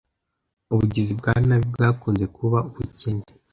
[0.73, 3.23] Ubugizi bwa nabi bwakunze kuba ubukene.